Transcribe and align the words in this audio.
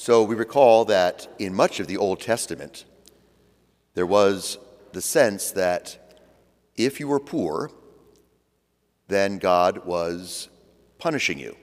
So 0.00 0.22
we 0.22 0.34
recall 0.34 0.86
that 0.86 1.28
in 1.38 1.52
much 1.54 1.78
of 1.78 1.86
the 1.86 1.98
Old 1.98 2.20
Testament, 2.20 2.86
there 3.92 4.06
was 4.06 4.56
the 4.92 5.02
sense 5.02 5.50
that 5.50 6.16
if 6.74 6.98
you 7.00 7.06
were 7.06 7.20
poor, 7.20 7.70
then 9.08 9.36
God 9.36 9.84
was 9.84 10.48
punishing 10.96 11.38
you. 11.38 11.54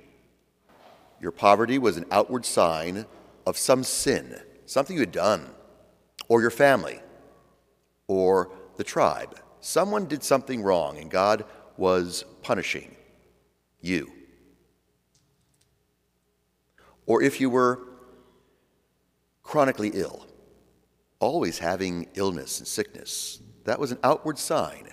Your 1.19 1.31
poverty 1.31 1.79
was 1.79 1.97
an 1.97 2.05
outward 2.11 2.45
sign 2.45 3.07
of 3.47 3.57
some 3.57 3.83
sin, 3.83 4.39
something 4.67 4.95
you 4.95 5.01
had 5.01 5.11
done, 5.11 5.49
or 6.27 6.39
your 6.39 6.51
family, 6.51 6.99
or 8.05 8.51
the 8.75 8.83
tribe. 8.83 9.35
Someone 9.61 10.05
did 10.05 10.23
something 10.23 10.61
wrong, 10.61 10.99
and 10.99 11.09
God 11.09 11.43
was 11.75 12.23
punishing 12.43 12.95
you. 13.81 14.11
Or 17.07 17.23
if 17.23 17.41
you 17.41 17.49
were 17.49 17.79
chronically 19.47 19.91
ill, 19.93 20.27
always 21.19 21.57
having 21.57 22.05
illness 22.15 22.59
and 22.59 22.67
sickness, 22.67 23.39
that 23.63 23.79
was 23.79 23.93
an 23.93 23.97
outward 24.03 24.37
sign, 24.37 24.89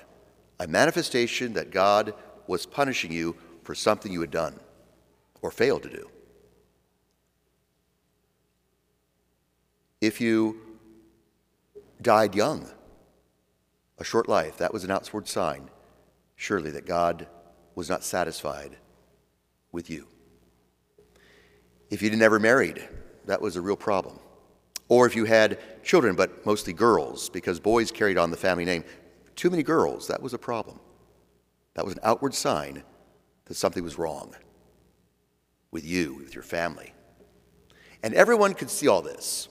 a 0.61 0.67
manifestation 0.69 1.53
that 1.55 1.73
God 1.73 2.15
was 2.47 2.65
punishing 2.65 3.11
you 3.11 3.37
for 3.65 3.75
something 3.75 4.13
you 4.13 4.21
had 4.21 4.31
done 4.31 4.61
or 5.43 5.51
failed 5.51 5.83
to 5.83 5.91
do. 5.91 6.09
If 10.01 10.21
you 10.21 10.61
died 12.01 12.37
young, 12.37 12.69
a 13.99 14.05
short 14.05 14.29
life, 14.29 14.59
that 14.59 14.73
was 14.73 14.85
an 14.85 14.93
outward 14.93 15.27
sign, 15.27 15.69
surely, 16.37 16.71
that 16.71 16.87
God 16.87 17.27
was 17.75 17.89
not 17.89 18.05
satisfied 18.05 18.77
with 19.73 19.91
you. 19.91 20.07
If 21.91 22.03
you'd 22.03 22.17
never 22.17 22.39
married, 22.39 22.89
that 23.25 23.43
was 23.43 23.57
a 23.57 23.61
real 23.61 23.77
problem. 23.77 24.21
Or 24.89 25.07
if 25.07 25.17
you 25.17 25.25
had 25.25 25.59
children, 25.83 26.15
but 26.15 26.45
mostly 26.45 26.73
girls, 26.73 27.29
because 27.29 27.59
boys 27.59 27.91
carried 27.91 28.19
on 28.19 28.31
the 28.31 28.37
family 28.37 28.65
name, 28.65 28.85
too 29.35 29.51
many 29.51 29.63
girls, 29.63 30.09
that 30.09 30.23
was 30.23 30.35
a 30.35 30.39
problem. 30.39 30.79
That 31.75 31.85
was 31.85 31.95
an 31.95 32.01
outward 32.03 32.35
sign 32.35 32.83
that 33.47 33.55
something 33.55 33.83
was 33.83 33.99
wrong 33.99 34.35
with 35.71 35.85
you, 35.85 36.15
with 36.15 36.35
your 36.35 36.45
family. 36.45 36.93
And 38.03 38.15
everyone 38.15 38.55
could 38.55 38.71
see 38.71 38.87
all 38.87 39.03
this, 39.03 39.49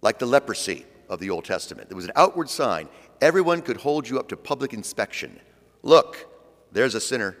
like 0.00 0.18
the 0.18 0.26
leprosy 0.26 0.86
of 1.08 1.20
the 1.20 1.30
Old 1.30 1.44
Testament. 1.44 1.88
There 1.88 1.96
was 1.96 2.06
an 2.06 2.12
outward 2.16 2.48
sign. 2.48 2.88
Everyone 3.20 3.62
could 3.62 3.76
hold 3.76 4.08
you 4.08 4.18
up 4.18 4.28
to 4.28 4.36
public 4.36 4.72
inspection. 4.72 5.38
Look, 5.82 6.26
there's 6.72 6.94
a 6.94 7.00
sinner. 7.00 7.36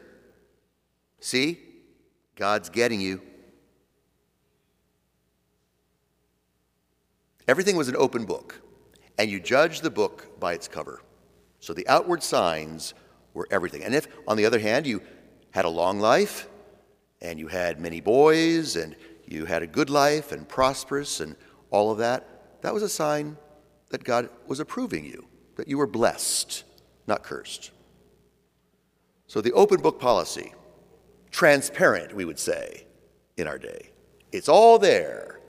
See? 1.20 1.58
God's 2.36 2.68
getting 2.68 3.00
you. 3.00 3.22
Everything 7.48 7.76
was 7.76 7.88
an 7.88 7.96
open 7.96 8.24
book, 8.24 8.60
and 9.18 9.30
you 9.30 9.40
judged 9.40 9.82
the 9.82 9.90
book 9.90 10.38
by 10.38 10.54
its 10.54 10.68
cover. 10.68 11.02
So 11.60 11.72
the 11.72 11.86
outward 11.88 12.22
signs 12.22 12.94
were 13.34 13.48
everything. 13.50 13.82
And 13.84 13.94
if, 13.94 14.08
on 14.26 14.36
the 14.36 14.46
other 14.46 14.58
hand, 14.58 14.86
you 14.86 15.02
had 15.50 15.64
a 15.64 15.70
long 15.70 16.00
life, 16.00 16.48
and 17.20 17.38
you 17.38 17.48
had 17.48 17.80
many 17.80 18.00
boys, 18.00 18.76
and 18.76 18.96
you 19.26 19.44
had 19.44 19.62
a 19.62 19.66
good 19.66 19.90
life 19.90 20.32
and 20.32 20.48
prosperous 20.48 21.20
and 21.20 21.36
all 21.70 21.90
of 21.90 21.98
that, 21.98 22.60
that 22.62 22.74
was 22.74 22.82
a 22.82 22.88
sign 22.88 23.36
that 23.90 24.04
God 24.04 24.28
was 24.46 24.60
approving 24.60 25.04
you, 25.04 25.26
that 25.56 25.68
you 25.68 25.78
were 25.78 25.86
blessed, 25.86 26.64
not 27.06 27.22
cursed. 27.22 27.70
So 29.26 29.40
the 29.40 29.52
open 29.52 29.80
book 29.80 29.98
policy, 29.98 30.52
transparent, 31.30 32.14
we 32.14 32.24
would 32.24 32.38
say, 32.38 32.86
in 33.36 33.46
our 33.46 33.58
day. 33.58 33.90
It's 34.30 34.48
all 34.48 34.78
there 34.78 35.40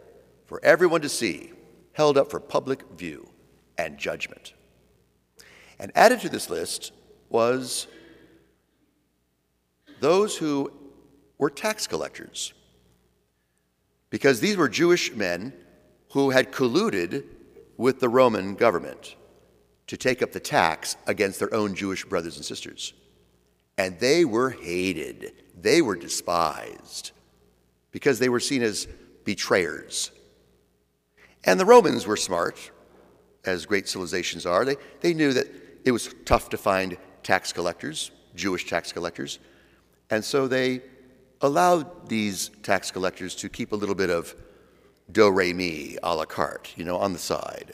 for 0.45 0.63
everyone 0.63 1.01
to 1.01 1.09
see, 1.09 1.51
held 1.93 2.17
up 2.17 2.29
for 2.29 2.39
public 2.39 2.83
view 2.97 3.29
and 3.77 3.97
judgment. 3.97 4.53
And 5.79 5.91
added 5.95 6.19
to 6.21 6.29
this 6.29 6.49
list 6.49 6.91
was 7.29 7.87
those 9.99 10.37
who 10.37 10.71
were 11.37 11.49
tax 11.49 11.87
collectors. 11.87 12.53
Because 14.09 14.39
these 14.39 14.57
were 14.57 14.69
Jewish 14.69 15.13
men 15.13 15.53
who 16.11 16.29
had 16.29 16.51
colluded 16.51 17.23
with 17.77 17.99
the 17.99 18.09
Roman 18.09 18.55
government 18.55 19.15
to 19.87 19.97
take 19.97 20.21
up 20.21 20.31
the 20.31 20.39
tax 20.39 20.95
against 21.07 21.39
their 21.39 21.53
own 21.53 21.75
Jewish 21.75 22.05
brothers 22.05 22.35
and 22.37 22.45
sisters. 22.45 22.93
And 23.77 23.99
they 23.99 24.23
were 24.23 24.51
hated, 24.51 25.33
they 25.59 25.81
were 25.81 25.95
despised 25.95 27.11
because 27.91 28.19
they 28.19 28.29
were 28.29 28.39
seen 28.39 28.61
as 28.61 28.87
betrayers. 29.23 30.11
And 31.45 31.59
the 31.59 31.65
Romans 31.65 32.07
were 32.07 32.17
smart, 32.17 32.71
as 33.45 33.65
great 33.65 33.87
civilizations 33.87 34.45
are. 34.45 34.63
They, 34.63 34.77
they 35.01 35.13
knew 35.13 35.33
that 35.33 35.47
it 35.83 35.91
was 35.91 36.13
tough 36.25 36.49
to 36.49 36.57
find 36.57 36.97
tax 37.23 37.51
collectors, 37.51 38.11
Jewish 38.35 38.69
tax 38.69 38.91
collectors. 38.91 39.39
And 40.09 40.23
so 40.23 40.47
they 40.47 40.81
allowed 41.41 42.07
these 42.07 42.49
tax 42.61 42.91
collectors 42.91 43.35
to 43.35 43.49
keep 43.49 43.73
a 43.73 43.75
little 43.75 43.95
bit 43.95 44.09
of 44.09 44.35
do 45.11 45.29
re 45.29 45.53
mi 45.53 45.97
a 46.01 46.15
la 46.15 46.25
carte, 46.25 46.73
you 46.77 46.85
know, 46.85 46.97
on 46.97 47.11
the 47.11 47.19
side. 47.19 47.73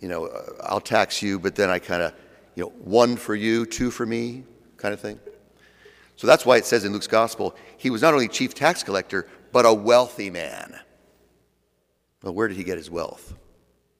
You 0.00 0.08
know, 0.08 0.26
uh, 0.26 0.52
I'll 0.62 0.80
tax 0.80 1.22
you, 1.22 1.38
but 1.38 1.54
then 1.54 1.70
I 1.70 1.78
kind 1.78 2.02
of, 2.02 2.14
you 2.54 2.64
know, 2.64 2.72
one 2.84 3.16
for 3.16 3.34
you, 3.34 3.64
two 3.64 3.90
for 3.90 4.04
me, 4.04 4.44
kind 4.76 4.92
of 4.92 5.00
thing. 5.00 5.18
So 6.16 6.26
that's 6.26 6.44
why 6.44 6.58
it 6.58 6.66
says 6.66 6.84
in 6.84 6.92
Luke's 6.92 7.06
gospel, 7.06 7.56
he 7.78 7.90
was 7.90 8.02
not 8.02 8.12
only 8.12 8.28
chief 8.28 8.54
tax 8.54 8.82
collector, 8.82 9.26
but 9.50 9.64
a 9.64 9.72
wealthy 9.72 10.30
man. 10.30 10.78
Well, 12.24 12.32
where 12.32 12.48
did 12.48 12.56
he 12.56 12.64
get 12.64 12.78
his 12.78 12.90
wealth? 12.90 13.34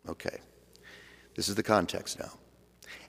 Okay. 0.08 0.38
This 1.36 1.50
is 1.50 1.56
the 1.56 1.62
context 1.62 2.18
now. 2.18 2.30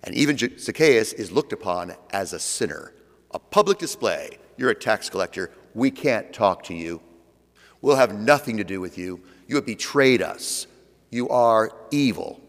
And 0.03 0.13
even 0.13 0.37
Zacchaeus 0.37 1.13
is 1.13 1.31
looked 1.31 1.53
upon 1.53 1.93
as 2.11 2.33
a 2.33 2.39
sinner, 2.39 2.93
a 3.31 3.39
public 3.39 3.77
display. 3.77 4.37
You're 4.57 4.71
a 4.71 4.75
tax 4.75 5.09
collector. 5.09 5.51
We 5.73 5.89
can't 5.89 6.33
talk 6.33 6.63
to 6.63 6.73
you. 6.73 7.01
We'll 7.81 7.95
have 7.95 8.13
nothing 8.13 8.57
to 8.57 8.65
do 8.65 8.81
with 8.81 8.97
you. 8.97 9.21
You 9.47 9.55
have 9.55 9.65
betrayed 9.65 10.21
us. 10.21 10.67
You 11.11 11.29
are 11.29 11.71
evil. 11.91 12.41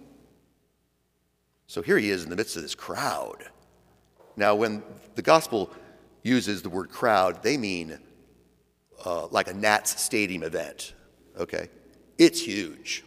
So 1.69 1.83
here 1.83 1.98
he 1.98 2.10
is 2.10 2.25
in 2.25 2.31
the 2.31 2.37
midst 2.37 2.56
of 2.56 2.62
this 2.62 2.75
crowd. 2.75 3.44
Now, 4.37 4.56
when 4.56 4.83
the 5.15 5.22
gospel 5.22 5.71
uses 6.25 6.62
the 6.62 6.69
word 6.69 6.91
crowd, 6.91 7.44
they 7.44 7.56
mean 7.56 8.00
uh, 9.04 9.28
like 9.28 9.47
a 9.47 9.54
Nats 9.54 10.03
Stadium 10.03 10.43
event, 10.43 10.94
okay? 11.38 11.69
It's 12.19 12.41
huge. 12.41 13.04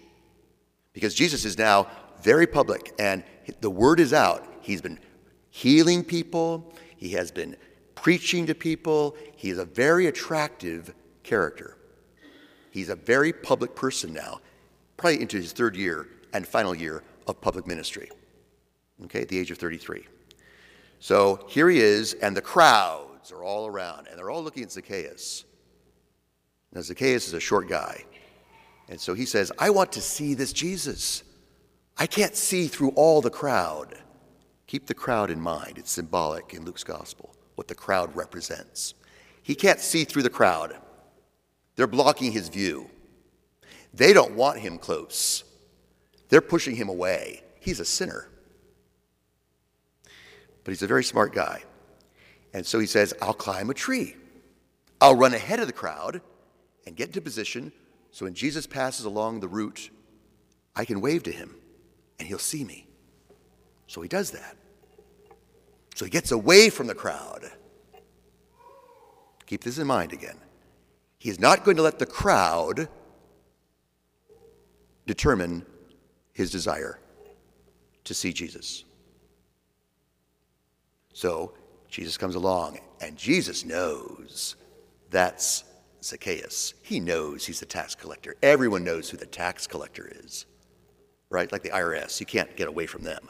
Because 0.93 1.13
Jesus 1.13 1.45
is 1.45 1.57
now 1.57 1.87
very 2.21 2.47
public 2.47 2.93
and 2.99 3.23
the 3.61 3.69
word 3.69 3.99
is 3.99 4.13
out. 4.13 4.45
He's 4.61 4.81
been 4.81 4.99
healing 5.49 6.03
people, 6.03 6.73
he 6.97 7.09
has 7.09 7.31
been 7.31 7.55
preaching 7.95 8.45
to 8.47 8.55
people, 8.55 9.15
he 9.35 9.49
is 9.49 9.57
a 9.57 9.65
very 9.65 10.07
attractive 10.07 10.93
character. 11.23 11.77
He's 12.71 12.89
a 12.89 12.95
very 12.95 13.33
public 13.33 13.75
person 13.75 14.13
now, 14.13 14.41
probably 14.97 15.21
into 15.21 15.37
his 15.37 15.53
third 15.53 15.75
year 15.75 16.07
and 16.33 16.47
final 16.47 16.75
year 16.75 17.03
of 17.27 17.41
public 17.41 17.65
ministry, 17.65 18.09
okay, 19.05 19.21
at 19.21 19.29
the 19.29 19.39
age 19.39 19.51
of 19.51 19.57
33. 19.57 20.05
So 20.99 21.45
here 21.47 21.69
he 21.69 21.79
is, 21.79 22.13
and 22.15 22.35
the 22.35 22.41
crowds 22.41 23.31
are 23.31 23.43
all 23.43 23.65
around, 23.65 24.07
and 24.07 24.17
they're 24.17 24.29
all 24.29 24.43
looking 24.43 24.63
at 24.63 24.71
Zacchaeus. 24.71 25.45
Now, 26.73 26.81
Zacchaeus 26.81 27.27
is 27.27 27.33
a 27.33 27.39
short 27.39 27.67
guy. 27.67 28.05
And 28.89 28.99
so 28.99 29.13
he 29.13 29.25
says, 29.25 29.51
I 29.59 29.69
want 29.69 29.91
to 29.93 30.01
see 30.01 30.33
this 30.33 30.51
Jesus. 30.51 31.23
I 31.95 32.07
can't 32.07 32.35
see 32.35 32.67
through 32.67 32.89
all 32.95 33.21
the 33.21 33.29
crowd. 33.29 33.95
Keep 34.65 34.87
the 34.87 34.95
crowd 34.95 35.29
in 35.29 35.39
mind. 35.39 35.77
It's 35.77 35.91
symbolic 35.91 36.53
in 36.53 36.65
Luke's 36.65 36.83
gospel, 36.83 37.35
what 37.55 37.67
the 37.67 37.75
crowd 37.75 38.15
represents. 38.15 38.95
He 39.43 39.53
can't 39.53 39.79
see 39.79 40.05
through 40.05 40.23
the 40.23 40.29
crowd. 40.29 40.75
They're 41.75 41.87
blocking 41.87 42.31
his 42.31 42.49
view. 42.49 42.89
They 43.93 44.11
don't 44.11 44.35
want 44.35 44.59
him 44.59 44.79
close. 44.79 45.43
They're 46.29 46.41
pushing 46.41 46.75
him 46.75 46.89
away. 46.89 47.43
He's 47.59 47.79
a 47.79 47.85
sinner. 47.85 48.27
But 50.63 50.71
he's 50.71 50.83
a 50.83 50.87
very 50.87 51.03
smart 51.03 51.33
guy. 51.33 51.63
And 52.53 52.65
so 52.65 52.79
he 52.79 52.87
says, 52.87 53.13
I'll 53.21 53.33
climb 53.33 53.69
a 53.69 53.75
tree. 53.75 54.15
I'll 54.99 55.15
run 55.15 55.33
ahead 55.33 55.59
of 55.59 55.67
the 55.67 55.73
crowd 55.73 56.21
and 56.87 56.95
get 56.95 57.07
into 57.07 57.21
position 57.21 57.71
so 58.11 58.25
when 58.25 58.33
Jesus 58.33 58.65
passes 58.65 59.05
along 59.05 59.39
the 59.39 59.47
route, 59.47 59.89
I 60.75 60.85
can 60.85 61.01
wave 61.01 61.23
to 61.23 61.31
him 61.31 61.55
and 62.17 62.27
he'll 62.27 62.39
see 62.39 62.63
me. 62.63 62.87
So 63.87 64.01
he 64.01 64.07
does 64.07 64.31
that. 64.31 64.55
So 65.95 66.05
he 66.05 66.11
gets 66.11 66.31
away 66.31 66.69
from 66.69 66.87
the 66.87 66.95
crowd. 66.95 67.51
Keep 69.45 69.63
this 69.63 69.77
in 69.77 69.87
mind 69.87 70.13
again. 70.13 70.37
He's 71.17 71.39
not 71.39 71.65
going 71.65 71.77
to 71.77 71.83
let 71.83 71.99
the 71.99 72.05
crowd 72.05 72.87
determine 75.05 75.65
his 76.33 76.51
desire 76.51 76.99
to 78.05 78.13
see 78.13 78.31
Jesus. 78.31 78.85
So 81.13 81.53
Jesus 81.89 82.15
comes 82.17 82.35
along, 82.35 82.79
and 83.01 83.17
Jesus 83.17 83.65
knows 83.65 84.55
that's 85.09 85.63
Zacchaeus. 86.03 86.73
He 86.81 86.99
knows 86.99 87.45
he's 87.45 87.59
the 87.59 87.65
tax 87.65 87.95
collector. 87.95 88.35
Everyone 88.41 88.83
knows 88.83 89.09
who 89.09 89.17
the 89.17 89.25
tax 89.25 89.67
collector 89.67 90.11
is, 90.23 90.45
right? 91.29 91.51
Like 91.51 91.63
the 91.63 91.69
IRS. 91.69 92.19
You 92.19 92.25
can't 92.25 92.55
get 92.55 92.67
away 92.67 92.85
from 92.85 93.03
them. 93.03 93.29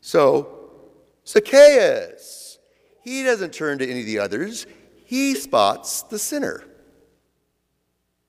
So, 0.00 0.70
Zacchaeus, 1.26 2.58
he 3.02 3.22
doesn't 3.22 3.52
turn 3.52 3.78
to 3.78 3.88
any 3.88 4.00
of 4.00 4.06
the 4.06 4.18
others. 4.18 4.66
He 5.04 5.34
spots 5.34 6.02
the 6.02 6.18
sinner, 6.18 6.64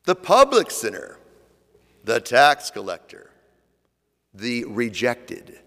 the 0.06 0.16
public 0.16 0.70
sinner, 0.70 1.18
the 2.04 2.20
tax 2.20 2.70
collector, 2.70 3.32
the 4.34 4.66
rejected. 4.66 5.60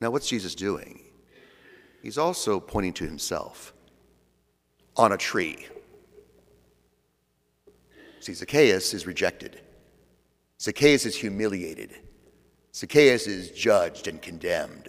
Now, 0.00 0.10
what's 0.10 0.28
Jesus 0.28 0.54
doing? 0.54 1.02
He's 2.02 2.18
also 2.18 2.60
pointing 2.60 2.92
to 2.94 3.04
himself 3.04 3.74
on 4.96 5.12
a 5.12 5.16
tree. 5.16 5.66
See, 8.20 8.34
Zacchaeus 8.34 8.94
is 8.94 9.06
rejected. 9.06 9.60
Zacchaeus 10.60 11.06
is 11.06 11.14
humiliated. 11.14 11.94
Zacchaeus 12.74 13.26
is 13.26 13.50
judged 13.50 14.08
and 14.08 14.20
condemned. 14.20 14.88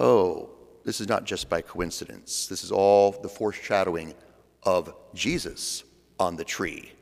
Oh, 0.00 0.50
this 0.84 1.00
is 1.00 1.08
not 1.08 1.24
just 1.24 1.50
by 1.50 1.60
coincidence. 1.60 2.46
This 2.46 2.64
is 2.64 2.72
all 2.72 3.12
the 3.12 3.28
foreshadowing 3.28 4.14
of 4.62 4.94
Jesus 5.14 5.84
on 6.18 6.36
the 6.36 6.44
tree, 6.44 6.92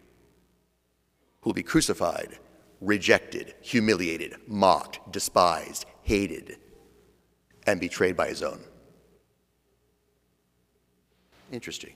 who 1.40 1.50
will 1.50 1.54
be 1.54 1.62
crucified, 1.62 2.38
rejected, 2.80 3.54
humiliated, 3.60 4.36
mocked, 4.46 5.12
despised, 5.12 5.86
hated, 6.02 6.58
and 7.66 7.80
betrayed 7.80 8.16
by 8.16 8.28
his 8.28 8.42
own. 8.42 8.60
Interesting. 11.52 11.94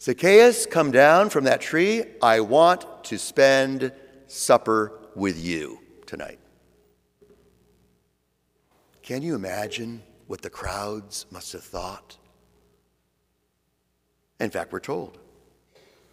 Zacchaeus, 0.00 0.66
come 0.66 0.90
down 0.90 1.30
from 1.30 1.44
that 1.44 1.60
tree. 1.60 2.04
I 2.20 2.40
want 2.40 3.04
to 3.04 3.18
spend 3.18 3.92
supper 4.26 4.98
with 5.14 5.38
you 5.42 5.78
tonight. 6.06 6.40
Can 9.02 9.22
you 9.22 9.34
imagine 9.34 10.02
what 10.26 10.42
the 10.42 10.50
crowds 10.50 11.26
must 11.30 11.52
have 11.52 11.62
thought? 11.62 12.16
In 14.40 14.50
fact, 14.50 14.72
we're 14.72 14.80
told 14.80 15.18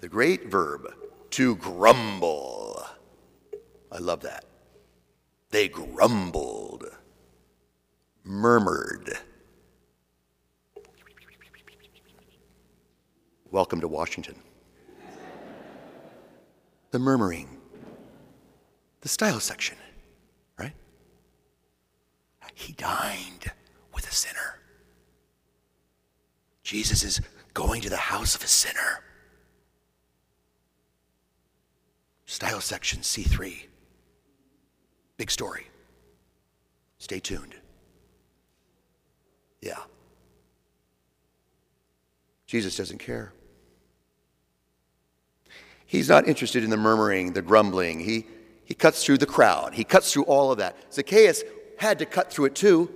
the 0.02 0.08
great 0.08 0.52
verb 0.52 0.94
to 1.32 1.56
grumble. 1.56 2.86
I 3.92 3.98
love 3.98 4.22
that. 4.22 4.46
They 5.50 5.68
grumbled, 5.68 6.86
murmured. 8.24 9.18
Welcome 13.52 13.82
to 13.82 13.88
Washington. 13.88 14.36
the 16.92 17.00
murmuring, 17.00 17.58
the 19.02 19.10
style 19.10 19.40
section, 19.40 19.76
right? 20.60 20.74
He 22.54 22.74
dined 22.74 23.52
with 23.92 24.08
a 24.08 24.14
sinner. 24.14 24.60
Jesus 26.62 27.04
is 27.04 27.22
going 27.56 27.82
to 27.82 27.90
the 27.90 27.98
house 27.98 28.36
of 28.36 28.44
a 28.44 28.48
sinner. 28.48 29.04
Style 32.28 32.62
section 32.62 33.00
C3. 33.00 33.64
Big 35.18 35.32
story. 35.32 35.66
Stay 37.00 37.20
tuned. 37.20 37.56
Yeah. 39.60 39.80
Jesus 42.46 42.78
doesn't 42.78 43.00
care. 43.00 43.34
He's 45.90 46.08
not 46.08 46.28
interested 46.28 46.64
in 46.64 46.70
the 46.70 46.78
murmuring, 46.78 47.34
the 47.34 47.42
grumbling. 47.42 48.00
He, 48.02 48.28
he 48.64 48.76
cuts 48.76 49.04
through 49.04 49.18
the 49.18 49.26
crowd, 49.26 49.74
he 49.74 49.84
cuts 49.84 50.14
through 50.14 50.26
all 50.26 50.52
of 50.52 50.60
that. 50.60 50.78
Zacchaeus 50.94 51.44
had 51.80 51.98
to 51.98 52.06
cut 52.06 52.32
through 52.32 52.46
it 52.46 52.54
too. 52.54 52.92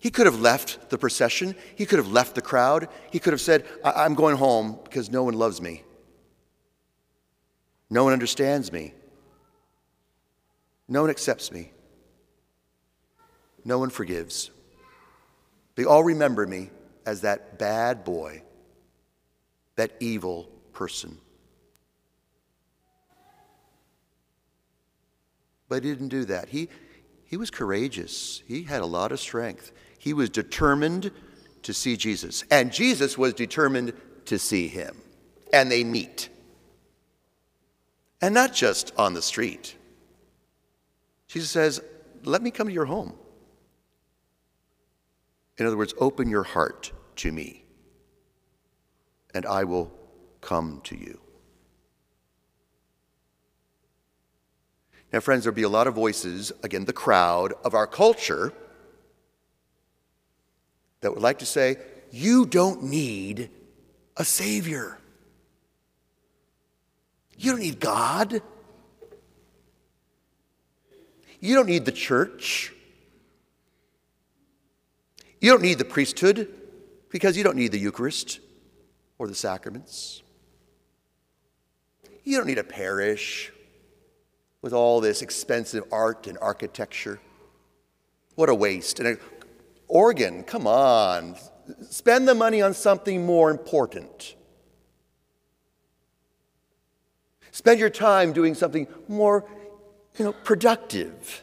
He 0.00 0.10
could 0.10 0.26
have 0.26 0.40
left 0.40 0.90
the 0.90 0.98
procession. 0.98 1.54
He 1.76 1.86
could 1.86 2.00
have 2.00 2.10
left 2.10 2.34
the 2.34 2.42
crowd. 2.42 2.88
He 3.12 3.20
could 3.20 3.32
have 3.32 3.40
said, 3.40 3.64
I- 3.84 4.04
am 4.06 4.16
going 4.16 4.36
home 4.36 4.76
because 4.82 5.08
no 5.08 5.22
one 5.22 5.34
loves 5.34 5.62
me. 5.62 5.84
No 7.88 8.02
one 8.02 8.12
understands 8.12 8.72
me. 8.72 8.92
No 10.88 11.02
one 11.02 11.10
accepts 11.10 11.52
me. 11.52 11.70
No 13.64 13.78
one 13.78 13.90
forgives. 13.90 14.50
They 15.76 15.84
all 15.84 16.02
remember 16.02 16.44
me 16.44 16.70
as 17.06 17.20
that 17.20 17.56
bad 17.60 18.02
boy 18.02 18.42
that 19.78 19.92
evil 20.00 20.48
person. 20.72 21.16
But 25.68 25.84
he 25.84 25.90
didn't 25.90 26.08
do 26.08 26.24
that. 26.24 26.48
He, 26.48 26.68
he 27.24 27.36
was 27.36 27.50
courageous, 27.50 28.42
he 28.46 28.64
had 28.64 28.82
a 28.82 28.86
lot 28.86 29.12
of 29.12 29.20
strength. 29.20 29.72
He 30.00 30.12
was 30.12 30.30
determined 30.30 31.10
to 31.62 31.72
see 31.72 31.96
Jesus, 31.96 32.44
and 32.50 32.72
Jesus 32.72 33.16
was 33.16 33.34
determined 33.34 33.92
to 34.26 34.38
see 34.38 34.68
him. 34.68 34.96
And 35.52 35.70
they 35.70 35.84
meet. 35.84 36.28
And 38.20 38.34
not 38.34 38.52
just 38.52 38.92
on 38.98 39.14
the 39.14 39.22
street. 39.22 39.76
Jesus 41.28 41.50
says, 41.50 41.80
Let 42.24 42.42
me 42.42 42.50
come 42.50 42.66
to 42.66 42.72
your 42.72 42.84
home. 42.84 43.14
In 45.56 45.66
other 45.66 45.76
words, 45.76 45.94
open 45.98 46.28
your 46.28 46.42
heart 46.42 46.92
to 47.16 47.32
me 47.32 47.64
and 49.38 49.46
I 49.46 49.62
will 49.62 49.88
come 50.40 50.80
to 50.82 50.96
you. 50.96 51.20
Now, 55.12 55.20
friends, 55.20 55.44
there'll 55.44 55.54
be 55.54 55.62
a 55.62 55.68
lot 55.68 55.86
of 55.86 55.94
voices, 55.94 56.50
again, 56.64 56.86
the 56.86 56.92
crowd 56.92 57.54
of 57.64 57.72
our 57.72 57.86
culture, 57.86 58.52
that 61.02 61.14
would 61.14 61.22
like 61.22 61.38
to 61.38 61.46
say, 61.46 61.76
You 62.10 62.46
don't 62.46 62.82
need 62.82 63.48
a 64.16 64.24
Savior. 64.24 64.98
You 67.36 67.52
don't 67.52 67.60
need 67.60 67.78
God. 67.78 68.42
You 71.38 71.54
don't 71.54 71.68
need 71.68 71.84
the 71.84 71.92
church. 71.92 72.72
You 75.40 75.52
don't 75.52 75.62
need 75.62 75.78
the 75.78 75.84
priesthood 75.84 76.52
because 77.08 77.36
you 77.36 77.44
don't 77.44 77.56
need 77.56 77.70
the 77.70 77.78
Eucharist 77.78 78.40
or 79.18 79.26
the 79.26 79.34
sacraments. 79.34 80.22
You 82.24 82.36
don't 82.36 82.46
need 82.46 82.58
a 82.58 82.64
parish 82.64 83.52
with 84.62 84.72
all 84.72 85.00
this 85.00 85.22
expensive 85.22 85.84
art 85.92 86.26
and 86.26 86.38
architecture. 86.40 87.20
What 88.34 88.48
a 88.48 88.54
waste. 88.54 89.00
And 89.00 89.08
uh, 89.08 89.10
an 89.10 89.18
organ, 89.88 90.42
come 90.42 90.66
on. 90.66 91.36
Spend 91.90 92.28
the 92.28 92.34
money 92.34 92.62
on 92.62 92.74
something 92.74 93.26
more 93.26 93.50
important. 93.50 94.36
Spend 97.50 97.80
your 97.80 97.90
time 97.90 98.32
doing 98.32 98.54
something 98.54 98.86
more, 99.08 99.44
you 100.16 100.24
know, 100.24 100.32
productive 100.32 101.42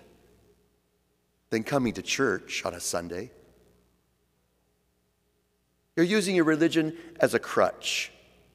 than 1.49 1.63
coming 1.63 1.93
to 1.93 2.01
church 2.01 2.63
on 2.65 2.73
a 2.73 2.79
Sunday. 2.79 3.31
You're 5.95 6.05
using 6.05 6.35
your 6.35 6.45
religion 6.45 6.97
as 7.19 7.33
a 7.33 7.39
crutch. 7.39 8.11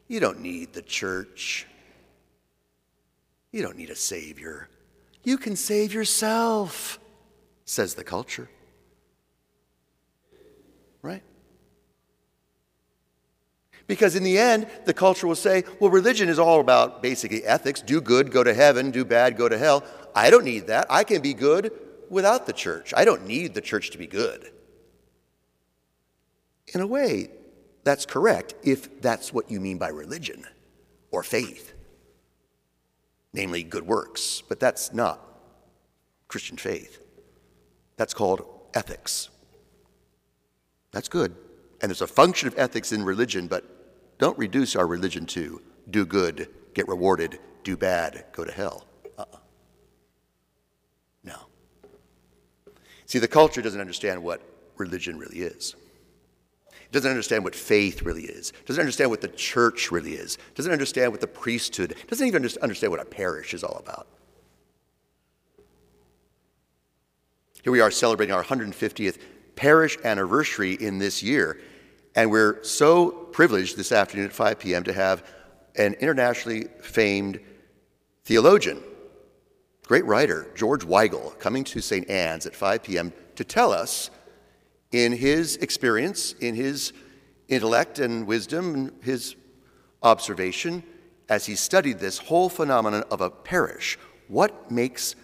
You 0.09 0.20
don't 0.20 0.40
need 0.40 0.73
the 0.73 0.82
church. 0.82 1.66
You 3.52 3.62
don't 3.62 3.76
need 3.76 3.90
a 3.90 3.97
savior. 3.97 4.68
You 5.25 5.38
can 5.38 5.56
save 5.56 5.92
yourself, 5.92 6.99
says 7.64 7.94
the 7.94 8.04
culture. 8.04 8.49
Right? 11.02 11.23
Because 13.87 14.14
in 14.14 14.23
the 14.23 14.38
end, 14.38 14.68
the 14.85 14.94
culture 14.94 15.26
will 15.26 15.35
say, 15.35 15.64
well, 15.80 15.90
religion 15.90 16.28
is 16.28 16.38
all 16.38 16.61
about 16.61 17.02
basically 17.02 17.44
ethics 17.44 17.80
do 17.80 18.00
good, 18.00 18.30
go 18.30 18.44
to 18.44 18.54
heaven, 18.54 18.90
do 18.90 19.04
bad, 19.04 19.37
go 19.37 19.49
to 19.49 19.59
hell. 19.59 19.82
I 20.14 20.30
don't 20.30 20.44
need 20.44 20.68
that. 20.68 20.87
I 20.90 21.04
can 21.04 21.23
be 21.23 21.35
good 21.35 21.73
without 22.09 22.47
the 22.47 22.52
church. 22.52 22.92
I 22.97 23.04
don't 23.04 23.26
need 23.26 23.54
the 23.54 23.61
church 23.61 23.90
to 23.90 23.99
be 23.99 24.06
good. 24.06 24.52
In 26.69 26.81
a 26.81 26.87
way, 26.87 27.31
that's 27.85 28.07
correct 28.07 28.55
if 28.62 29.00
that's 29.00 29.33
what 29.33 29.50
you 29.50 29.61
mean 29.61 29.79
by 29.79 29.88
religion 29.88 30.45
or 31.11 31.23
faith, 31.23 31.75
namely 33.33 33.62
good 33.62 33.87
works. 33.87 34.43
But 34.49 34.61
that's 34.61 34.93
not 34.93 35.21
Christian 36.29 36.57
faith. 36.57 37.00
That's 37.97 38.14
called 38.14 38.43
ethics. 38.75 39.31
That's 40.93 41.09
good. 41.09 41.35
And 41.81 41.90
there's 41.90 42.02
a 42.02 42.07
function 42.07 42.49
of 42.49 42.59
ethics 42.59 42.93
in 42.93 43.05
religion, 43.05 43.47
but 43.47 43.64
don't 44.19 44.38
reduce 44.38 44.76
our 44.76 44.87
religion 44.87 45.26
to 45.26 45.62
do 45.88 46.05
good, 46.05 46.49
get 46.75 46.87
rewarded, 46.88 47.38
do 47.64 47.76
bad, 47.76 48.26
go 48.33 48.45
to 48.45 48.52
hell. 48.52 48.87
Uh-uh. 49.19 49.38
No. 51.25 51.37
See, 53.07 53.19
the 53.19 53.29
culture 53.29 53.62
doesn't 53.62 53.81
understand 53.81 54.23
what 54.23 54.43
religion 54.76 55.19
really 55.19 55.38
is. 55.40 55.75
Doesn't 56.92 57.11
understand 57.11 57.44
what 57.44 57.54
faith 57.54 58.02
really 58.02 58.25
is. 58.25 58.52
Doesn't 58.66 58.80
understand 58.80 59.11
what 59.11 59.20
the 59.20 59.28
church 59.28 59.92
really 59.92 60.14
is. 60.14 60.38
Doesn't 60.54 60.73
understand 60.73 61.12
what 61.12 61.20
the 61.20 61.28
priesthood. 61.28 61.94
Doesn't 62.09 62.26
even 62.26 62.49
understand 62.62 62.90
what 62.90 63.00
a 63.00 63.04
parish 63.04 63.54
is 63.54 63.62
all 63.62 63.76
about. 63.76 64.09
Here 67.62 67.73
we 67.73 67.80
are 67.80 67.90
celebrating 67.90 68.35
our 68.35 68.42
150th 68.42 69.18
parish 69.54 69.99
anniversary 70.04 70.73
in 70.73 70.99
this 70.99 71.23
year, 71.23 71.61
and 72.14 72.30
we're 72.30 72.62
so 72.64 73.11
privileged 73.11 73.76
this 73.76 73.92
afternoon 73.92 74.26
at 74.26 74.32
5 74.32 74.59
p.m. 74.59 74.82
to 74.85 74.92
have 74.92 75.23
an 75.76 75.94
internationally 75.94 76.64
famed 76.80 77.38
theologian, 78.25 78.82
great 79.87 80.06
writer, 80.06 80.49
George 80.54 80.85
Weigel, 80.85 81.38
coming 81.38 81.62
to 81.64 81.80
St. 81.80 82.09
Anne's 82.09 82.47
at 82.47 82.56
5 82.56 82.82
p.m. 82.82 83.12
to 83.37 83.44
tell 83.44 83.73
us, 83.73 84.11
in 84.92 85.12
his 85.12 85.56
experience, 85.56 86.32
in 86.40 86.54
his 86.54 86.92
intellect 87.49 87.99
and 87.99 88.26
wisdom, 88.26 88.92
his 89.02 89.37
observation, 90.02 90.82
as 91.28 91.47
he 91.47 91.54
studied 91.54 91.99
this 91.99 92.18
whole 92.18 92.49
phenomenon 92.49 93.04
of 93.11 93.20
a 93.20 93.30
parish, 93.30 93.99
what 94.28 94.70
makes 94.70 95.14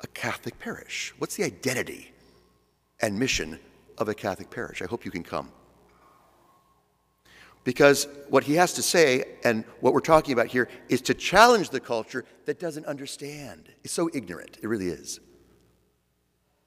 a 0.00 0.06
Catholic 0.08 0.58
parish? 0.58 1.14
What's 1.18 1.36
the 1.36 1.44
identity 1.44 2.12
and 3.00 3.18
mission 3.18 3.58
of 3.98 4.08
a 4.08 4.14
Catholic 4.14 4.50
parish? 4.50 4.82
I 4.82 4.86
hope 4.86 5.04
you 5.04 5.10
can 5.10 5.22
come. 5.22 5.50
Because 7.64 8.06
what 8.28 8.44
he 8.44 8.54
has 8.54 8.74
to 8.74 8.82
say, 8.82 9.24
and 9.42 9.64
what 9.80 9.94
we're 9.94 10.00
talking 10.00 10.34
about 10.34 10.48
here, 10.48 10.68
is 10.90 11.00
to 11.02 11.14
challenge 11.14 11.70
the 11.70 11.80
culture 11.80 12.24
that 12.44 12.60
doesn't 12.60 12.84
understand. 12.84 13.70
It's 13.82 13.94
so 13.94 14.10
ignorant. 14.12 14.58
It 14.62 14.68
really 14.68 14.88
is. 14.88 15.20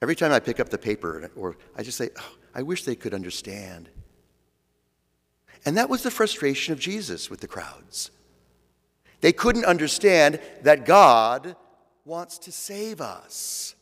Every 0.01 0.15
time 0.15 0.31
I 0.31 0.39
pick 0.39 0.59
up 0.59 0.69
the 0.69 0.77
paper, 0.77 1.31
or 1.35 1.57
I 1.75 1.83
just 1.83 1.97
say, 1.97 2.09
oh, 2.17 2.35
I 2.53 2.61
wish 2.61 2.83
they 2.83 2.95
could 2.95 3.13
understand. 3.13 3.89
And 5.65 5.77
that 5.77 5.89
was 5.89 6.03
the 6.03 6.11
frustration 6.11 6.73
of 6.73 6.79
Jesus 6.79 7.29
with 7.29 7.39
the 7.39 7.47
crowds. 7.47 8.11
They 9.21 9.33
couldn't 9.33 9.65
understand 9.65 10.39
that 10.61 10.85
God 10.85 11.55
wants 12.05 12.37
to 12.39 12.51
save 12.51 13.01
us, 13.01 13.75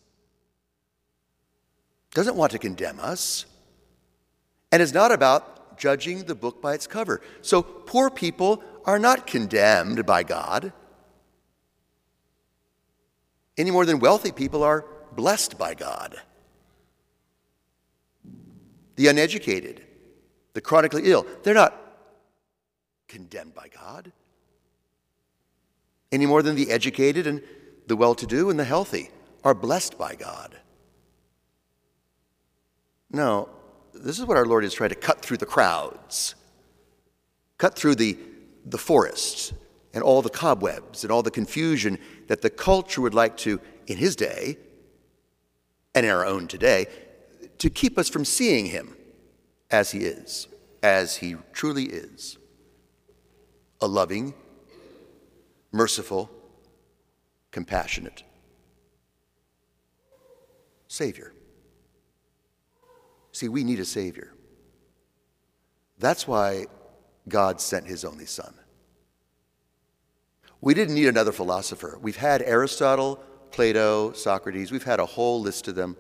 doesn't 2.13 2.37
want 2.37 2.53
to 2.53 2.59
condemn 2.59 2.99
us, 2.99 3.45
and 4.71 4.81
is 4.81 4.93
not 4.93 5.11
about 5.11 5.77
judging 5.77 6.23
the 6.23 6.35
book 6.35 6.61
by 6.61 6.73
its 6.73 6.87
cover. 6.87 7.21
So 7.41 7.61
poor 7.61 8.09
people 8.09 8.63
are 8.85 8.97
not 8.97 9.27
condemned 9.27 10.05
by 10.05 10.23
God 10.23 10.71
any 13.57 13.71
more 13.71 13.85
than 13.85 13.99
wealthy 13.99 14.31
people 14.31 14.63
are 14.63 14.85
blessed 15.15 15.57
by 15.57 15.73
God. 15.73 16.15
The 18.95 19.07
uneducated, 19.07 19.81
the 20.53 20.61
chronically 20.61 21.03
ill, 21.05 21.25
they're 21.43 21.53
not 21.53 21.75
condemned 23.07 23.53
by 23.53 23.67
God 23.67 24.11
any 26.15 26.25
more 26.25 26.41
than 26.41 26.55
the 26.55 26.71
educated 26.71 27.27
and 27.27 27.43
the 27.87 27.95
well 27.95 28.15
to 28.15 28.25
do 28.25 28.49
and 28.49 28.57
the 28.57 28.63
healthy 28.63 29.09
are 29.43 29.53
blessed 29.53 29.97
by 29.97 30.15
God. 30.15 30.57
No, 33.11 33.49
this 33.93 34.17
is 34.17 34.25
what 34.25 34.37
our 34.37 34.45
Lord 34.45 34.63
is 34.63 34.73
trying 34.73 34.89
to 34.89 34.95
cut 34.95 35.21
through 35.21 35.37
the 35.37 35.45
crowds, 35.45 36.35
cut 37.57 37.75
through 37.75 37.95
the, 37.95 38.17
the 38.65 38.77
forests 38.77 39.53
and 39.93 40.03
all 40.03 40.21
the 40.21 40.29
cobwebs 40.29 41.03
and 41.03 41.11
all 41.11 41.21
the 41.21 41.31
confusion 41.31 41.99
that 42.27 42.41
the 42.41 42.49
culture 42.49 43.01
would 43.01 43.13
like 43.13 43.37
to, 43.37 43.59
in 43.87 43.97
his 43.97 44.15
day 44.15 44.57
and 45.95 46.05
in 46.05 46.11
our 46.11 46.25
own 46.25 46.47
today, 46.47 46.85
to 47.57 47.69
keep 47.69 47.97
us 47.97 48.09
from 48.09 48.25
seeing 48.25 48.67
him 48.67 48.95
as 49.71 49.91
he 49.91 49.99
is, 49.99 50.47
as 50.83 51.17
he 51.17 51.35
truly 51.53 51.85
is 51.85 52.37
a 53.81 53.87
loving, 53.87 54.33
merciful, 55.71 56.29
compassionate 57.51 58.23
Savior. 60.87 61.33
See, 63.31 63.49
we 63.49 63.63
need 63.63 63.79
a 63.81 63.85
Savior. 63.85 64.33
That's 65.99 66.27
why 66.27 66.67
God 67.27 67.59
sent 67.59 67.85
His 67.85 68.05
only 68.05 68.25
Son. 68.25 68.53
We 70.61 70.73
didn't 70.73 70.95
need 70.95 71.07
another 71.07 71.31
philosopher. 71.31 71.99
We've 72.01 72.15
had 72.15 72.41
Aristotle, 72.41 73.21
Plato, 73.55 74.11
Socrates, 74.11 74.69
we've 74.69 74.83
had 74.83 74.99
a 74.99 75.05
whole 75.05 75.39
list 75.39 75.69
of 75.69 75.75
them 75.75 75.95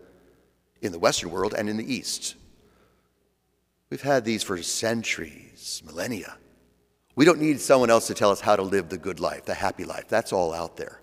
in 0.81 0.91
the 0.91 0.99
Western 0.99 1.31
world 1.31 1.55
and 1.57 1.69
in 1.69 1.77
the 1.77 1.93
East. 1.93 2.35
We've 3.89 4.01
had 4.01 4.25
these 4.25 4.43
for 4.43 4.61
centuries, 4.61 5.81
millennia. 5.85 6.37
We 7.15 7.23
don't 7.23 7.39
need 7.39 7.61
someone 7.61 7.89
else 7.89 8.07
to 8.07 8.13
tell 8.13 8.29
us 8.29 8.41
how 8.41 8.57
to 8.57 8.61
live 8.61 8.89
the 8.89 8.97
good 8.97 9.21
life, 9.21 9.45
the 9.45 9.53
happy 9.53 9.85
life. 9.85 10.09
That's 10.09 10.33
all 10.33 10.53
out 10.53 10.75
there. 10.75 10.99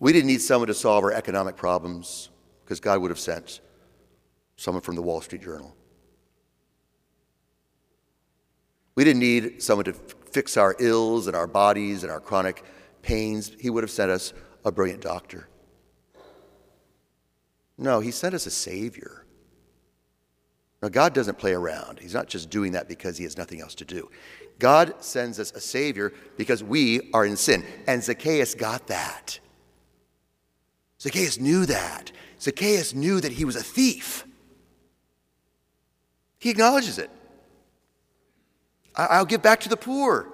We 0.00 0.14
didn't 0.14 0.28
need 0.28 0.40
someone 0.40 0.68
to 0.68 0.74
solve 0.74 1.04
our 1.04 1.12
economic 1.12 1.56
problems 1.56 2.30
because 2.64 2.80
God 2.80 3.02
would 3.02 3.10
have 3.10 3.20
sent 3.20 3.60
someone 4.56 4.80
from 4.80 4.96
the 4.96 5.02
Wall 5.02 5.20
Street 5.20 5.42
Journal. 5.42 5.76
We 8.94 9.04
didn't 9.04 9.20
need 9.20 9.62
someone 9.62 9.84
to 9.84 9.92
fix 9.92 10.56
our 10.56 10.74
ills 10.78 11.26
and 11.26 11.36
our 11.36 11.46
bodies 11.46 12.02
and 12.02 12.10
our 12.10 12.20
chronic 12.20 12.64
pains. 13.02 13.52
He 13.60 13.70
would 13.70 13.82
have 13.82 13.90
sent 13.90 14.10
us 14.10 14.32
a 14.64 14.72
brilliant 14.72 15.02
doctor. 15.02 15.48
No, 17.78 18.00
He 18.00 18.10
sent 18.10 18.34
us 18.34 18.46
a 18.46 18.50
Savior. 18.50 19.24
Now, 20.82 20.88
God 20.88 21.12
doesn't 21.12 21.38
play 21.38 21.52
around. 21.52 22.00
He's 22.00 22.14
not 22.14 22.26
just 22.26 22.50
doing 22.50 22.72
that 22.72 22.88
because 22.88 23.16
He 23.16 23.24
has 23.24 23.36
nothing 23.36 23.60
else 23.60 23.74
to 23.76 23.84
do. 23.84 24.10
God 24.58 24.94
sends 25.02 25.38
us 25.38 25.52
a 25.52 25.60
Savior 25.60 26.12
because 26.36 26.62
we 26.62 27.10
are 27.12 27.24
in 27.24 27.36
sin. 27.36 27.64
And 27.86 28.02
Zacchaeus 28.02 28.54
got 28.54 28.88
that. 28.88 29.38
Zacchaeus 31.00 31.38
knew 31.38 31.66
that. 31.66 32.12
Zacchaeus 32.40 32.94
knew 32.94 33.20
that 33.20 33.32
he 33.32 33.44
was 33.44 33.56
a 33.56 33.62
thief. 33.62 34.24
He 36.38 36.50
acknowledges 36.50 36.98
it. 36.98 37.10
I'll 38.94 39.24
give 39.24 39.42
back 39.42 39.60
to 39.60 39.68
the 39.68 39.76
poor. 39.76 40.31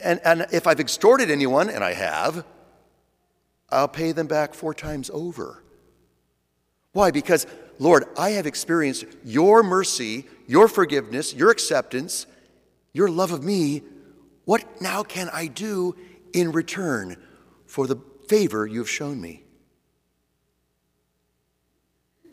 And, 0.00 0.20
and 0.24 0.46
if 0.52 0.66
I've 0.66 0.80
extorted 0.80 1.30
anyone, 1.30 1.70
and 1.70 1.84
I 1.84 1.94
have, 1.94 2.44
I'll 3.70 3.88
pay 3.88 4.12
them 4.12 4.26
back 4.26 4.54
four 4.54 4.74
times 4.74 5.10
over. 5.12 5.62
Why? 6.92 7.10
Because, 7.10 7.46
Lord, 7.78 8.04
I 8.16 8.30
have 8.30 8.46
experienced 8.46 9.06
your 9.24 9.62
mercy, 9.62 10.26
your 10.46 10.68
forgiveness, 10.68 11.34
your 11.34 11.50
acceptance, 11.50 12.26
your 12.92 13.08
love 13.08 13.32
of 13.32 13.42
me. 13.42 13.82
What 14.44 14.80
now 14.80 15.02
can 15.02 15.28
I 15.32 15.46
do 15.46 15.96
in 16.32 16.52
return 16.52 17.16
for 17.66 17.86
the 17.86 17.96
favor 18.28 18.66
you 18.66 18.78
have 18.80 18.90
shown 18.90 19.20
me? 19.20 19.42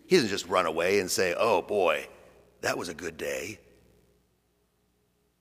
He 0.06 0.18
doesn't 0.18 0.30
just 0.30 0.48
run 0.48 0.66
away 0.66 1.00
and 1.00 1.10
say, 1.10 1.34
oh 1.38 1.62
boy, 1.62 2.08
that 2.62 2.78
was 2.78 2.90
a 2.90 2.94
good 2.94 3.18
day. 3.18 3.60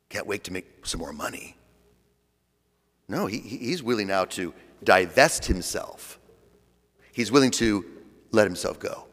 Can't 0.08 0.26
wait 0.26 0.44
to 0.44 0.52
make 0.52 0.86
some 0.86 1.00
more 1.00 1.12
money. 1.12 1.56
No, 3.10 3.26
he, 3.26 3.38
he's 3.40 3.82
willing 3.82 4.06
now 4.06 4.24
to 4.26 4.54
divest 4.84 5.46
himself. 5.46 6.20
He's 7.10 7.32
willing 7.32 7.50
to 7.52 7.84
let 8.30 8.46
himself 8.46 8.78
go. 8.78 9.08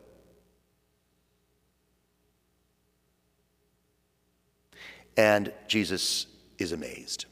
And 5.18 5.52
Jesus 5.68 6.28
is 6.60 6.74
amazed 6.74 7.26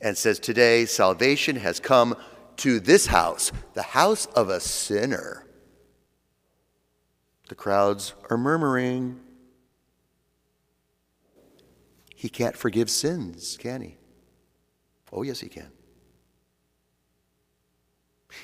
and 0.00 0.16
says, 0.16 0.38
Today 0.38 0.86
salvation 0.86 1.56
has 1.56 1.80
come 1.80 2.14
to 2.58 2.78
this 2.78 3.06
house, 3.06 3.50
the 3.74 3.82
house 3.82 4.26
of 4.26 4.50
a 4.50 4.60
sinner. 4.60 5.48
The 7.48 7.56
crowds 7.56 8.14
are 8.30 8.38
murmuring. 8.38 9.18
He 12.14 12.28
can't 12.28 12.56
forgive 12.56 12.88
sins, 12.88 13.56
can 13.58 13.80
he? 13.80 13.96
Oh, 15.12 15.22
yes, 15.22 15.40
he 15.40 15.48
can. 15.48 15.70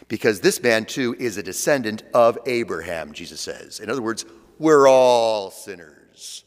Because 0.08 0.40
this 0.40 0.62
man, 0.62 0.84
too, 0.84 1.16
is 1.18 1.38
a 1.38 1.42
descendant 1.42 2.02
of 2.12 2.38
Abraham, 2.46 3.12
Jesus 3.12 3.40
says. 3.40 3.80
In 3.80 3.88
other 3.88 4.02
words, 4.02 4.26
we're 4.58 4.86
all 4.86 5.50
sinners. 5.50 6.44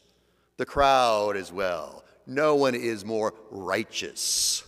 The 0.58 0.66
crowd 0.66 1.36
as 1.36 1.52
well. 1.52 2.04
No 2.26 2.54
one 2.54 2.76
is 2.76 3.04
more 3.04 3.34
righteous. 3.50 4.62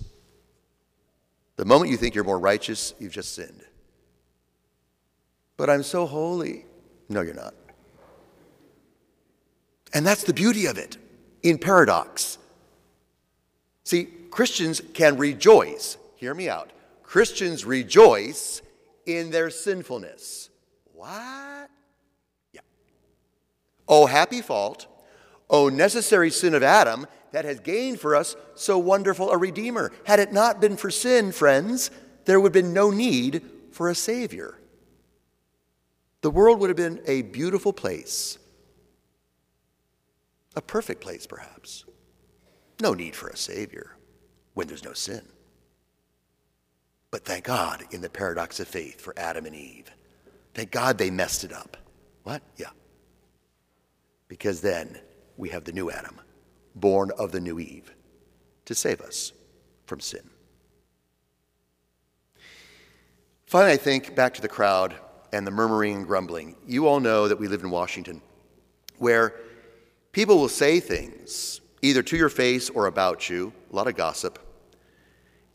The 1.56 1.64
moment 1.64 1.92
you 1.92 1.96
think 1.96 2.16
you're 2.16 2.24
more 2.24 2.40
righteous, 2.40 2.94
you've 2.98 3.12
just 3.12 3.34
sinned. 3.34 3.62
But 5.56 5.70
I'm 5.70 5.84
so 5.84 6.04
holy. 6.04 6.66
No, 7.08 7.20
you're 7.20 7.34
not. 7.34 7.54
And 9.92 10.04
that's 10.04 10.24
the 10.24 10.34
beauty 10.34 10.66
of 10.66 10.78
it 10.78 10.96
in 11.44 11.58
paradox. 11.58 12.38
See, 13.84 14.04
Christians 14.30 14.80
can 14.94 15.16
rejoice. 15.18 15.96
Hear 16.16 16.34
me 16.34 16.48
out. 16.48 16.70
Christians 17.02 17.64
rejoice 17.64 18.62
in 19.06 19.30
their 19.30 19.50
sinfulness. 19.50 20.50
What? 20.92 21.70
Yeah. 22.52 22.60
O 23.86 24.06
happy 24.06 24.40
fault, 24.40 24.86
O 25.50 25.68
necessary 25.68 26.30
sin 26.30 26.54
of 26.54 26.62
Adam 26.62 27.06
that 27.32 27.44
has 27.44 27.60
gained 27.60 28.00
for 28.00 28.16
us 28.16 28.36
so 28.54 28.78
wonderful 28.78 29.30
a 29.30 29.36
Redeemer. 29.36 29.92
Had 30.04 30.18
it 30.18 30.32
not 30.32 30.60
been 30.60 30.76
for 30.76 30.90
sin, 30.90 31.30
friends, 31.32 31.90
there 32.24 32.40
would 32.40 32.54
have 32.54 32.64
been 32.64 32.72
no 32.72 32.90
need 32.90 33.42
for 33.72 33.88
a 33.90 33.94
Savior. 33.94 34.58
The 36.22 36.30
world 36.30 36.60
would 36.60 36.70
have 36.70 36.76
been 36.76 37.02
a 37.06 37.22
beautiful 37.22 37.72
place, 37.72 38.38
a 40.56 40.62
perfect 40.62 41.02
place, 41.02 41.26
perhaps. 41.26 41.84
No 42.80 42.94
need 42.94 43.14
for 43.14 43.28
a 43.28 43.36
Savior 43.36 43.96
when 44.54 44.66
there's 44.66 44.84
no 44.84 44.92
sin. 44.92 45.22
But 47.10 47.24
thank 47.24 47.44
God 47.44 47.84
in 47.92 48.00
the 48.00 48.10
paradox 48.10 48.58
of 48.58 48.66
faith 48.66 49.00
for 49.00 49.14
Adam 49.16 49.46
and 49.46 49.54
Eve. 49.54 49.90
Thank 50.54 50.70
God 50.70 50.98
they 50.98 51.10
messed 51.10 51.44
it 51.44 51.52
up. 51.52 51.76
What? 52.24 52.42
Yeah. 52.56 52.70
Because 54.28 54.60
then 54.60 54.98
we 55.36 55.50
have 55.50 55.64
the 55.64 55.72
new 55.72 55.90
Adam, 55.90 56.20
born 56.74 57.10
of 57.18 57.30
the 57.30 57.40
new 57.40 57.60
Eve, 57.60 57.92
to 58.64 58.74
save 58.74 59.00
us 59.00 59.32
from 59.86 60.00
sin. 60.00 60.28
Finally, 63.46 63.72
I 63.74 63.76
think 63.76 64.16
back 64.16 64.34
to 64.34 64.42
the 64.42 64.48
crowd 64.48 64.94
and 65.32 65.46
the 65.46 65.50
murmuring 65.50 65.96
and 65.96 66.06
grumbling. 66.06 66.56
You 66.66 66.88
all 66.88 66.98
know 66.98 67.28
that 67.28 67.38
we 67.38 67.46
live 67.46 67.62
in 67.62 67.70
Washington, 67.70 68.22
where 68.98 69.34
people 70.12 70.38
will 70.38 70.48
say 70.48 70.80
things 70.80 71.60
either 71.84 72.02
to 72.02 72.16
your 72.16 72.30
face 72.30 72.70
or 72.70 72.86
about 72.86 73.28
you, 73.28 73.52
a 73.70 73.76
lot 73.76 73.86
of 73.86 73.94
gossip, 73.94 74.38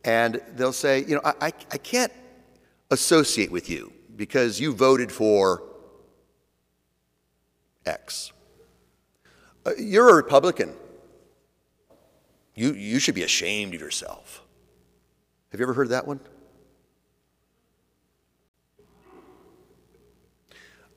and 0.03 0.39
they'll 0.55 0.71
say, 0.71 1.03
You 1.05 1.15
know, 1.15 1.21
I, 1.25 1.47
I, 1.47 1.53
I 1.71 1.77
can't 1.77 2.13
associate 2.91 3.51
with 3.51 3.69
you 3.69 3.91
because 4.15 4.59
you 4.59 4.73
voted 4.73 5.11
for 5.11 5.63
X. 7.85 8.31
Uh, 9.65 9.71
you're 9.77 10.09
a 10.09 10.13
Republican. 10.13 10.73
You, 12.53 12.73
you 12.73 12.99
should 12.99 13.15
be 13.15 13.23
ashamed 13.23 13.73
of 13.73 13.81
yourself. 13.81 14.43
Have 15.51 15.59
you 15.59 15.65
ever 15.65 15.73
heard 15.73 15.89
that 15.89 16.05
one? 16.05 16.19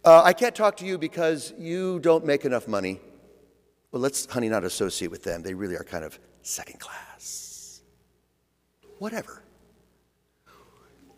Uh, 0.04 0.22
I 0.24 0.32
can't 0.32 0.54
talk 0.54 0.76
to 0.78 0.84
you 0.84 0.98
because 0.98 1.54
you 1.58 2.00
don't 2.00 2.26
make 2.26 2.44
enough 2.44 2.68
money. 2.68 3.00
Well, 3.92 4.00
let's, 4.00 4.24
honey, 4.26 4.48
not 4.48 4.64
associate 4.64 5.10
with 5.10 5.22
them. 5.22 5.42
They 5.42 5.54
really 5.54 5.76
are 5.76 5.84
kind 5.84 6.04
of 6.04 6.18
second 6.40 6.80
class. 6.80 7.82
Whatever. 8.98 9.42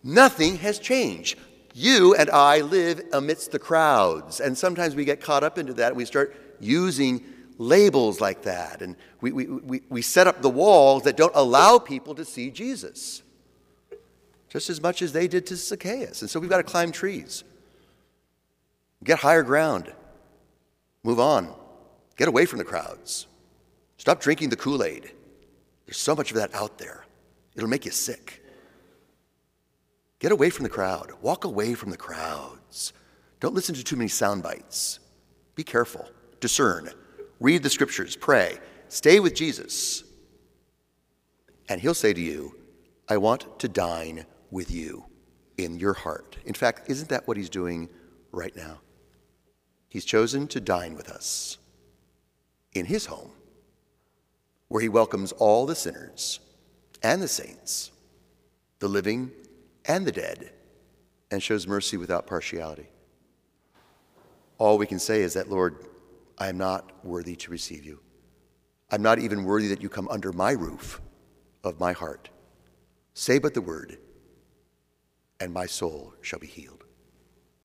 Nothing 0.02 0.57
has 0.57 0.78
changed. 0.78 1.38
You 1.73 2.14
and 2.14 2.28
I 2.31 2.61
live 2.61 3.00
amidst 3.12 3.52
the 3.52 3.59
crowds, 3.59 4.40
and 4.40 4.57
sometimes 4.57 4.95
we 4.95 5.04
get 5.04 5.21
caught 5.21 5.43
up 5.43 5.57
into 5.59 5.75
that 5.75 5.88
and 5.88 5.97
we 5.97 6.04
start 6.04 6.37
using 6.61 7.25
labels 7.59 8.21
like 8.21 8.43
that. 8.43 8.83
And 8.83 8.97
we, 9.21 9.33
we, 9.33 9.47
we, 9.47 9.83
we 9.88 10.02
set 10.02 10.26
up 10.26 10.43
the 10.43 10.50
walls 10.50 11.04
that 11.04 11.16
don't 11.16 11.35
allow 11.35 11.78
people 11.78 12.14
to 12.16 12.25
see 12.25 12.50
Jesus, 12.50 13.23
just 14.49 14.69
as 14.69 14.81
much 14.81 15.00
as 15.00 15.12
they 15.12 15.28
did 15.28 15.47
to 15.47 15.57
Zacchaeus. 15.57 16.23
And 16.23 16.31
so 16.31 16.40
we've 16.40 16.50
got 16.50 16.59
to 16.59 16.64
climb 16.64 16.93
trees. 16.93 17.45
Get 19.02 19.21
higher 19.21 19.43
ground. 19.43 19.93
Move 21.02 21.21
on. 21.21 21.54
Get 22.16 22.28
away 22.28 22.47
from 22.47 22.59
the 22.59 22.64
crowds. 22.64 23.26
Stop 23.97 24.21
drinking 24.21 24.50
the 24.50 24.56
Kool 24.56 24.85
Aid. 24.85 25.12
There's 25.87 25.97
so 25.97 26.14
much 26.14 26.30
of 26.30 26.37
that 26.37 26.54
out 26.54 26.78
there, 26.78 27.04
it'll 27.54 27.68
make 27.68 27.85
you 27.85 27.90
sick. 27.90 28.42
Get 30.18 30.33
away 30.33 30.49
from 30.49 30.62
the 30.62 30.71
crowd. 30.71 31.12
Walk 31.21 31.44
away 31.44 31.75
from 31.75 31.90
the 31.90 31.99
crowds. 31.99 32.94
Don't 33.40 33.54
listen 33.54 33.75
to 33.75 33.85
too 33.85 33.97
many 33.97 34.09
sound 34.09 34.42
bites. 34.42 35.00
Be 35.54 35.62
careful. 35.62 36.09
Discern. 36.40 36.90
Read 37.40 37.62
the 37.62 37.68
scriptures. 37.68 38.16
Pray. 38.16 38.59
Stay 38.88 39.21
with 39.21 39.35
Jesus. 39.35 40.02
And 41.68 41.79
he'll 41.79 41.92
say 41.92 42.14
to 42.14 42.20
you, 42.20 42.57
I 43.07 43.18
want 43.18 43.59
to 43.59 43.68
dine 43.68 44.24
with 44.50 44.70
you 44.70 45.05
in 45.59 45.79
your 45.79 45.92
heart. 45.92 46.38
In 46.46 46.55
fact, 46.55 46.88
isn't 46.88 47.11
that 47.11 47.29
what 47.29 47.37
he's 47.37 47.50
doing 47.50 47.90
right 48.33 48.55
now? 48.57 48.81
He's 49.90 50.07
chosen 50.07 50.48
to 50.48 50.61
dine 50.61 50.94
with 50.94 51.11
us 51.11 51.59
in 52.74 52.84
his 52.84 53.06
home, 53.06 53.30
where 54.68 54.82
he 54.82 54.88
welcomes 54.88 55.32
all 55.32 55.66
the 55.66 55.74
sinners 55.74 56.40
and 57.02 57.22
the 57.22 57.28
saints, 57.28 57.92
the 58.80 58.88
living 58.88 59.30
and 59.87 60.06
the 60.06 60.12
dead, 60.12 60.52
and 61.30 61.42
shows 61.42 61.66
mercy 61.66 61.96
without 61.96 62.26
partiality. 62.26 62.88
All 64.58 64.78
we 64.78 64.87
can 64.87 64.98
say 64.98 65.22
is 65.22 65.34
that, 65.34 65.50
Lord, 65.50 65.87
I 66.38 66.48
am 66.48 66.58
not 66.58 67.04
worthy 67.04 67.37
to 67.37 67.50
receive 67.50 67.84
you. 67.84 68.00
I'm 68.90 69.02
not 69.02 69.18
even 69.18 69.44
worthy 69.44 69.68
that 69.68 69.82
you 69.82 69.88
come 69.88 70.08
under 70.08 70.32
my 70.32 70.52
roof 70.52 71.00
of 71.62 71.80
my 71.80 71.92
heart. 71.92 72.30
Say 73.14 73.38
but 73.38 73.54
the 73.54 73.60
word, 73.60 73.98
and 75.40 75.52
my 75.52 75.66
soul 75.66 76.14
shall 76.20 76.38
be 76.38 76.46
healed. 76.46 76.84